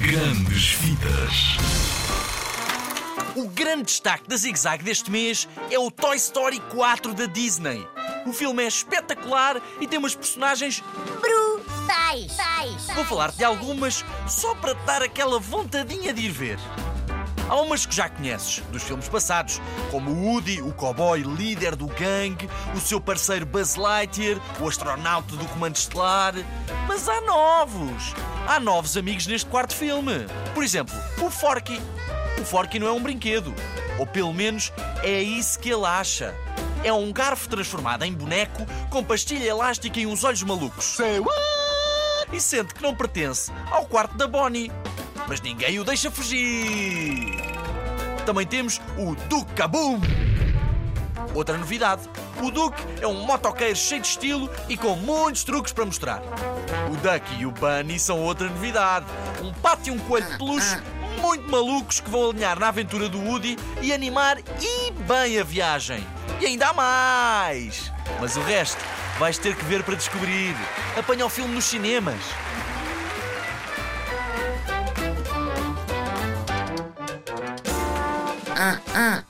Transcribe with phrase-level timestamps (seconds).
[0.00, 1.58] Grandes Vidas.
[3.36, 7.86] O grande destaque da Zig Zag deste mês é o Toy Story 4 da Disney.
[8.26, 10.82] O filme é espetacular e tem umas personagens.
[11.20, 12.32] Brutais!
[12.94, 16.58] Vou falar de algumas só para te dar aquela vontadinha de ir ver.
[17.50, 19.60] Há umas que já conheces, dos filmes passados,
[19.90, 25.34] como o Woody, o cowboy líder do gangue, o seu parceiro Buzz Lightyear, o astronauta
[25.34, 26.34] do Comando Estelar.
[26.86, 28.14] Mas há novos!
[28.46, 30.26] Há novos amigos neste quarto filme.
[30.54, 31.82] Por exemplo, o Forky.
[32.40, 33.52] O Forky não é um brinquedo.
[33.98, 34.72] Ou pelo menos
[35.02, 36.32] é isso que ele acha.
[36.84, 40.94] É um garfo transformado em boneco com pastilha elástica e uns olhos malucos.
[42.32, 44.70] E sente que não pertence ao quarto da Bonnie.
[45.30, 47.36] Mas ninguém o deixa fugir.
[48.26, 50.00] Também temos o Duke Kaboom.
[51.32, 52.02] Outra novidade:
[52.42, 56.20] o Duke é um motoqueiro cheio de estilo e com muitos truques para mostrar.
[56.90, 59.06] O Duck e o Bunny são outra novidade:
[59.40, 60.82] um pato e um coelho de peluche
[61.20, 66.04] muito malucos que vão alinhar na aventura do Woody e animar e bem a viagem.
[66.40, 67.92] E ainda há mais!
[68.20, 68.82] Mas o resto
[69.16, 70.56] vais ter que ver para descobrir.
[70.98, 72.20] Apanha o filme nos cinemas.
[78.60, 79.29] uh, uh.